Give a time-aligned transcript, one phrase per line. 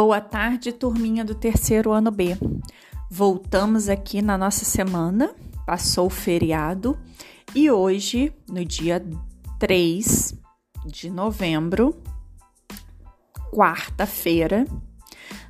[0.00, 2.36] Boa tarde, turminha do terceiro ano B.
[3.10, 5.34] Voltamos aqui na nossa semana,
[5.66, 6.96] passou o feriado
[7.52, 9.04] e hoje, no dia
[9.58, 10.36] 3
[10.86, 12.00] de novembro,
[13.52, 14.68] quarta-feira,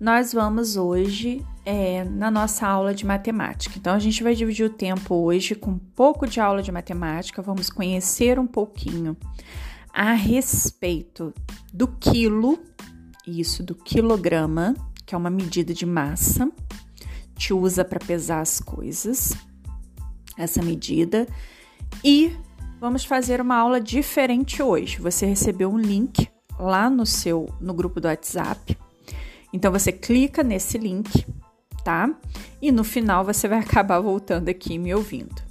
[0.00, 3.78] nós vamos hoje é, na nossa aula de matemática.
[3.78, 7.40] Então, a gente vai dividir o tempo hoje com um pouco de aula de matemática,
[7.40, 9.16] vamos conhecer um pouquinho
[9.94, 11.32] a respeito
[11.72, 12.58] do quilo
[13.26, 14.74] isso do quilograma,
[15.06, 16.50] que é uma medida de massa,
[17.36, 19.34] te usa para pesar as coisas,
[20.36, 21.26] essa medida.
[22.04, 22.36] E
[22.80, 25.00] vamos fazer uma aula diferente hoje.
[25.00, 28.76] Você recebeu um link lá no seu no grupo do WhatsApp.
[29.52, 31.26] Então você clica nesse link,
[31.84, 32.08] tá?
[32.60, 35.42] E no final você vai acabar voltando aqui me ouvindo.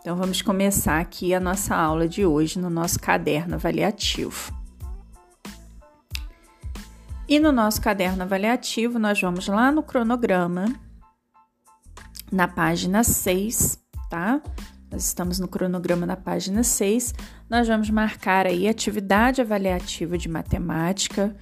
[0.00, 4.57] Então vamos começar aqui a nossa aula de hoje no nosso caderno avaliativo.
[7.28, 10.64] E no nosso caderno avaliativo, nós vamos lá no cronograma,
[12.32, 14.40] na página 6, tá?
[14.90, 17.14] Nós estamos no cronograma na página 6.
[17.50, 21.36] Nós vamos marcar aí atividade avaliativa de matemática,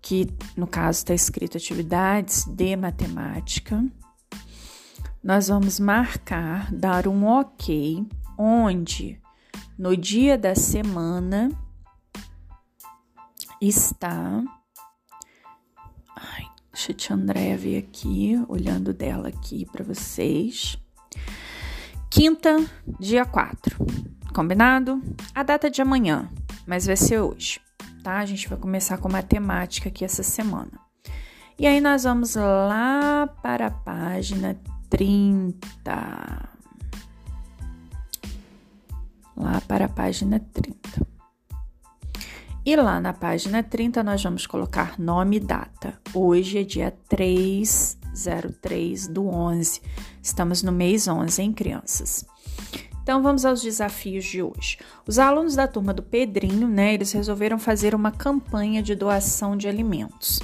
[0.00, 3.84] que no caso está escrito atividades de matemática.
[5.22, 8.02] Nós vamos marcar, dar um ok,
[8.38, 9.20] onde
[9.78, 11.50] no dia da semana
[13.60, 14.42] está
[16.88, 20.78] Deixa a tia Andréia ver aqui, olhando dela aqui para vocês.
[22.08, 22.64] Quinta,
[22.98, 23.76] dia 4.
[24.32, 25.02] Combinado?
[25.34, 26.30] A data de amanhã,
[26.66, 27.60] mas vai ser hoje,
[28.02, 28.18] tá?
[28.18, 30.72] A gente vai começar com matemática aqui essa semana.
[31.58, 36.48] E aí nós vamos lá para a página 30.
[39.36, 41.17] Lá para a página 30.
[42.68, 45.98] E lá na página 30 nós vamos colocar nome e data.
[46.12, 49.80] Hoje é dia 303 do 11.
[50.22, 52.26] Estamos no mês 11, hein, crianças?
[53.02, 54.76] Então vamos aos desafios de hoje.
[55.06, 59.66] Os alunos da turma do Pedrinho, né, eles resolveram fazer uma campanha de doação de
[59.66, 60.38] alimentos.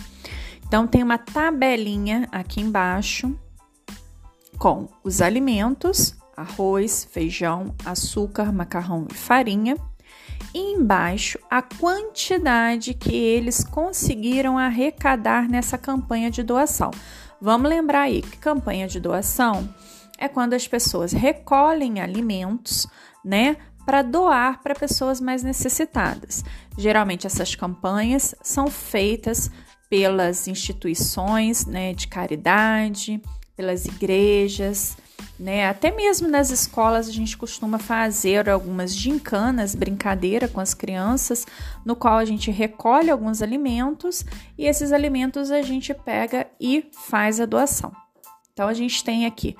[0.67, 3.39] Então tem uma tabelinha aqui embaixo
[4.57, 9.77] com os alimentos: arroz, feijão, açúcar, macarrão e farinha
[10.55, 16.91] embaixo a quantidade que eles conseguiram arrecadar nessa campanha de doação.
[17.41, 19.69] Vamos lembrar aí que campanha de doação
[20.19, 22.87] é quando as pessoas recolhem alimentos,
[23.25, 26.45] né, para doar para pessoas mais necessitadas.
[26.79, 29.51] Geralmente essas campanhas são feitas
[29.91, 33.21] pelas instituições, né, de caridade,
[33.57, 34.97] pelas igrejas,
[35.39, 35.69] né?
[35.69, 41.47] Até mesmo nas escolas a gente costuma fazer algumas gincanas, brincadeira com as crianças,
[41.85, 44.25] no qual a gente recolhe alguns alimentos
[44.57, 47.93] e esses alimentos a gente pega e faz a doação.
[48.53, 49.57] Então a gente tem aqui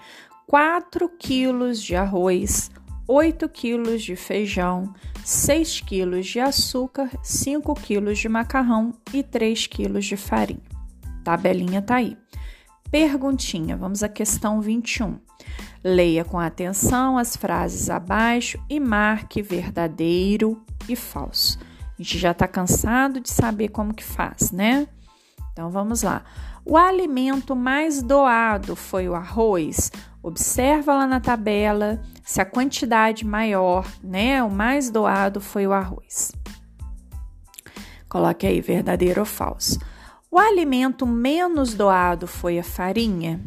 [0.47, 2.71] 4 quilos de arroz,
[3.09, 4.95] 8 quilos de feijão,
[5.25, 10.63] 6 quilos de açúcar, 5 quilos de macarrão e 3 quilos de farinha.
[11.25, 12.17] Tabelinha tá aí.
[12.91, 15.19] Perguntinha, vamos à questão 21.
[15.83, 21.59] Leia com atenção as frases abaixo e marque verdadeiro e falso.
[21.99, 24.89] A gente já está cansado de saber como que faz, né?
[25.53, 26.25] Então vamos lá.
[26.65, 29.93] O alimento mais doado foi o arroz.
[30.23, 34.43] Observa lá na tabela se a quantidade maior, né?
[34.43, 36.33] O mais doado foi o arroz.
[38.09, 39.79] Coloque aí verdadeiro ou falso.
[40.31, 43.41] O alimento menos doado foi a farinha.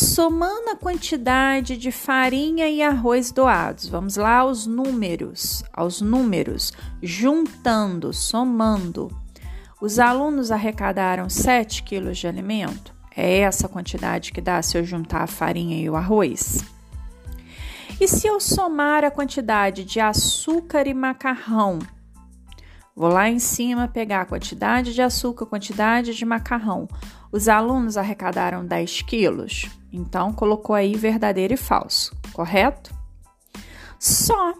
[0.00, 6.72] Somando a quantidade de farinha e arroz doados, vamos lá aos números, aos números,
[7.02, 9.10] juntando, somando.
[9.80, 12.94] Os alunos arrecadaram 7 quilos de alimento.
[13.10, 16.64] É essa quantidade que dá se eu juntar a farinha e o arroz?
[18.00, 21.80] E se eu somar a quantidade de açúcar e macarrão?
[22.94, 26.86] Vou lá em cima pegar a quantidade de açúcar, quantidade de macarrão.
[27.32, 32.94] Os alunos arrecadaram 10 quilos, então colocou aí verdadeiro e falso, correto?
[33.98, 34.54] Só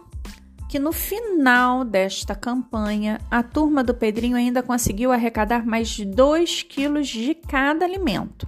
[0.68, 6.62] que no final desta campanha, a turma do Pedrinho ainda conseguiu arrecadar mais de 2
[6.62, 8.46] quilos de cada alimento.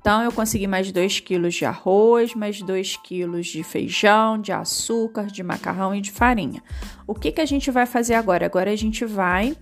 [0.00, 5.26] Então, eu consegui mais 2 quilos de arroz, mais 2 quilos de feijão, de açúcar,
[5.26, 6.62] de macarrão e de farinha.
[7.06, 8.46] O que, que a gente vai fazer agora?
[8.46, 9.54] Agora a gente vai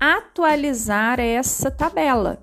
[0.00, 2.42] atualizar essa tabela.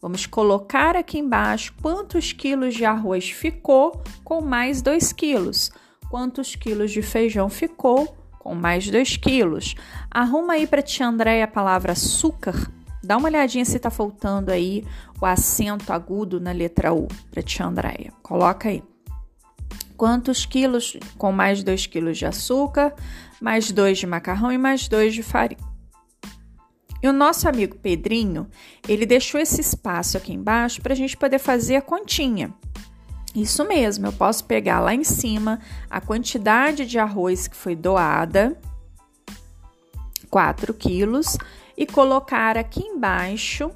[0.00, 5.70] Vamos colocar aqui embaixo quantos quilos de arroz ficou com mais 2 quilos,
[6.08, 9.74] quantos quilos de feijão ficou com mais 2 quilos.
[10.10, 12.70] Arruma aí para tia Andréia a palavra açúcar
[13.02, 14.84] Dá uma olhadinha se tá faltando aí
[15.20, 18.12] o acento agudo na letra U para tia Andréia.
[18.22, 18.82] Coloca aí.
[19.96, 20.96] Quantos quilos?
[21.16, 22.94] Com mais 2 quilos de açúcar,
[23.40, 25.69] mais 2 de macarrão e mais 2 de farinha.
[27.02, 28.48] E o nosso amigo Pedrinho,
[28.88, 32.52] ele deixou esse espaço aqui embaixo para a gente poder fazer a continha.
[33.34, 38.58] Isso mesmo, eu posso pegar lá em cima a quantidade de arroz que foi doada,
[40.28, 41.38] 4 quilos,
[41.76, 43.70] e colocar aqui embaixo,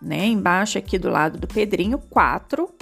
[0.00, 0.26] né?
[0.26, 2.72] Embaixo aqui do lado do Pedrinho, 4,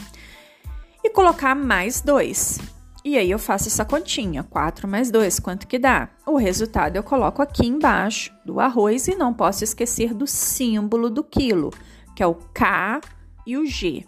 [1.02, 2.77] e colocar mais 2.
[3.08, 6.10] E aí eu faço essa continha, 4 mais 2, quanto que dá?
[6.26, 11.25] O resultado eu coloco aqui embaixo do arroz e não posso esquecer do símbolo do
[11.25, 11.72] quilo,
[12.14, 13.00] que é o K
[13.46, 14.05] e o G,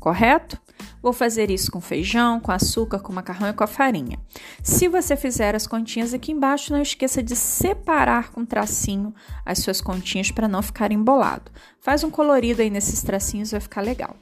[0.00, 0.58] correto?
[1.02, 4.18] Vou fazer isso com feijão, com açúcar, com macarrão e com a farinha.
[4.62, 9.82] Se você fizer as continhas aqui embaixo, não esqueça de separar com tracinho as suas
[9.82, 11.52] continhas para não ficar embolado.
[11.78, 14.16] Faz um colorido aí nesses tracinhos, vai ficar legal.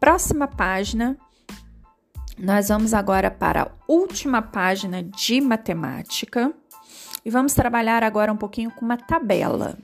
[0.00, 1.18] Próxima página,
[2.38, 6.52] nós vamos agora para a última página de matemática
[7.24, 9.76] e vamos trabalhar agora um pouquinho com uma tabela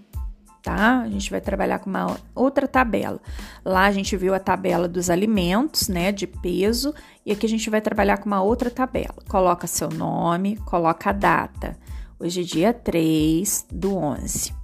[0.65, 1.03] tá?
[1.03, 3.21] A gente vai trabalhar com uma outra tabela.
[3.63, 7.69] Lá a gente viu a tabela dos alimentos, né, de peso, e aqui a gente
[7.69, 9.15] vai trabalhar com uma outra tabela.
[9.29, 11.77] Coloca seu nome, coloca a data.
[12.19, 14.55] Hoje é dia 3 do 11,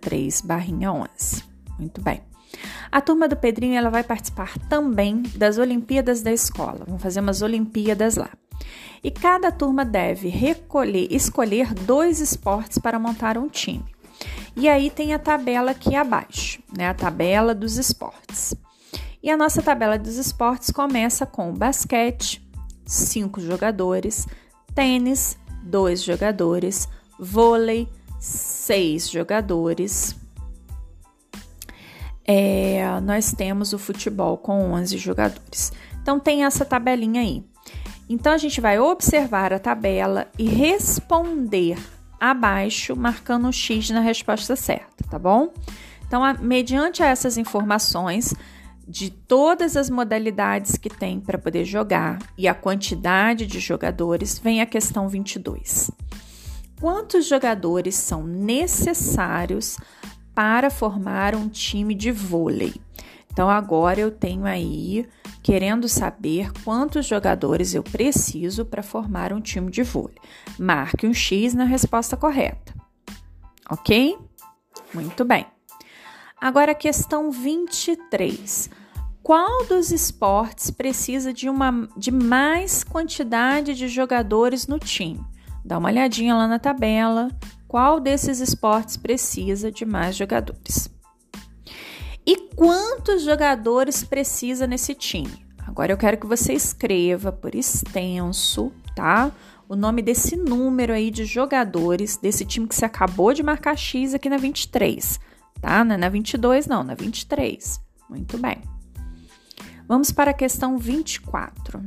[0.00, 1.44] 03 barrinha 11.
[1.78, 2.33] Muito bem.
[2.90, 6.84] A turma do Pedrinho ela vai participar também das Olimpíadas da escola.
[6.86, 8.30] Vamos fazer umas Olimpíadas lá.
[9.02, 13.84] E cada turma deve recolher, escolher dois esportes para montar um time.
[14.56, 16.88] E aí tem a tabela aqui abaixo, né?
[16.88, 18.54] A tabela dos esportes.
[19.22, 22.46] E a nossa tabela dos esportes começa com basquete,
[22.86, 24.26] cinco jogadores,
[24.74, 30.14] tênis, dois jogadores, vôlei, seis jogadores.
[32.26, 35.72] É, nós temos o futebol com 11 jogadores.
[36.00, 37.44] Então tem essa tabelinha aí.
[38.08, 41.78] Então a gente vai observar a tabela e responder
[42.20, 45.52] abaixo, marcando um X na resposta certa, tá bom?
[46.06, 48.34] Então, a, mediante essas informações
[48.86, 54.60] de todas as modalidades que tem para poder jogar e a quantidade de jogadores, vem
[54.60, 55.90] a questão 22.
[56.80, 59.78] Quantos jogadores são necessários
[60.34, 62.74] para formar um time de vôlei?
[63.32, 65.08] Então, agora eu tenho aí
[65.42, 70.16] querendo saber quantos jogadores eu preciso para formar um time de vôlei.
[70.58, 72.72] Marque um X na resposta correta.
[73.68, 74.16] Ok?
[74.94, 75.46] Muito bem.
[76.40, 78.70] Agora a questão 23.
[79.22, 85.24] Qual dos esportes precisa de, uma, de mais quantidade de jogadores no time?
[85.64, 87.28] Dá uma olhadinha lá na tabela.
[87.74, 90.88] Qual desses esportes precisa de mais jogadores?
[92.24, 95.44] E quantos jogadores precisa nesse time?
[95.66, 99.32] Agora eu quero que você escreva por extenso, tá?
[99.68, 104.14] O nome desse número aí de jogadores desse time que você acabou de marcar X
[104.14, 105.18] aqui na 23,
[105.60, 105.82] tá?
[105.82, 107.80] Não é na 22, não, na 23.
[108.08, 108.62] Muito bem.
[109.88, 111.82] Vamos para a questão 24.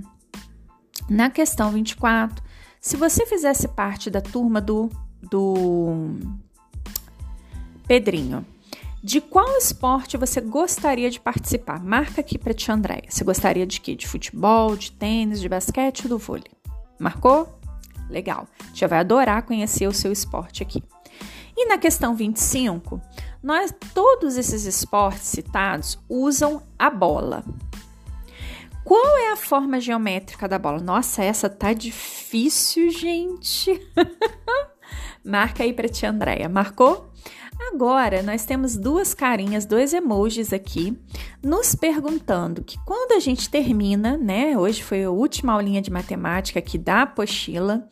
[1.10, 2.44] Na questão 24,
[2.82, 6.16] se você fizesse parte da turma do, do
[7.88, 8.46] Pedrinho,
[9.04, 11.84] de qual esporte você gostaria de participar?
[11.84, 13.06] Marca aqui para tia Andréia.
[13.08, 13.96] Você gostaria de quê?
[13.96, 16.52] De futebol, de tênis, de basquete ou do vôlei?
[17.00, 17.60] Marcou?
[18.10, 18.48] Legal.
[18.74, 20.84] Tia vai adorar conhecer o seu esporte aqui.
[21.56, 23.02] E na questão 25,
[23.42, 27.44] nós todos esses esportes citados usam a bola.
[28.84, 30.80] Qual é a forma geométrica da bola?
[30.80, 33.82] Nossa, essa tá difícil, gente.
[35.28, 36.48] Marca aí para tia Andréia.
[36.48, 37.12] Marcou?
[37.74, 40.98] Agora nós temos duas carinhas, dois emojis aqui,
[41.44, 44.58] nos perguntando que quando a gente termina, né?
[44.58, 47.88] Hoje foi a última aulinha de matemática aqui da apostila.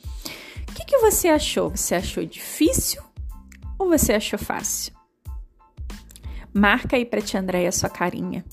[0.70, 1.72] O que, que você achou?
[1.72, 3.04] Você achou difícil
[3.77, 4.94] ou você achou fácil?
[6.54, 8.46] Marca aí para tia Andréia sua carinha.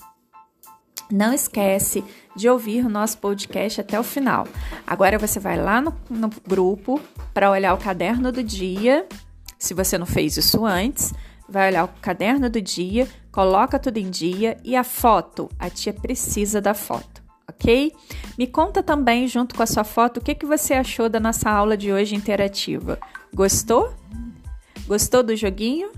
[1.11, 2.05] Não esquece
[2.35, 4.47] de ouvir o nosso podcast até o final.
[4.87, 7.01] Agora você vai lá no, no grupo
[7.35, 9.07] para olhar o caderno do dia
[9.63, 11.15] se você não fez isso antes,
[11.49, 15.93] vai olhar o caderno do dia, coloca tudo em dia e a foto, a tia
[15.93, 17.93] precisa da foto, ok?
[18.37, 21.49] Me conta também, junto com a sua foto, o que, que você achou da nossa
[21.49, 22.99] aula de hoje interativa.
[23.33, 23.95] Gostou?
[24.85, 25.93] Gostou do joguinho?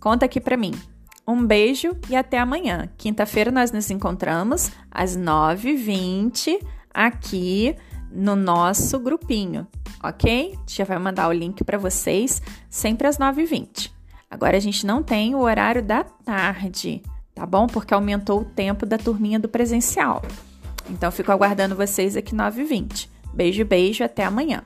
[0.00, 0.72] Conta aqui para mim.
[1.28, 2.88] Um beijo e até amanhã.
[2.96, 6.58] Quinta-feira nós nos encontramos às 9h20
[6.94, 7.76] aqui
[8.10, 9.66] no nosso grupinho
[10.02, 10.58] ok?
[10.66, 13.90] Já vai mandar o link para vocês sempre às 9h20.
[14.30, 17.02] Agora a gente não tem o horário da tarde,
[17.34, 17.66] tá bom?
[17.66, 20.22] Porque aumentou o tempo da turminha do presencial.
[20.88, 23.08] Então fico aguardando vocês aqui 9h20.
[23.32, 24.62] Beijo, beijo, até amanhã.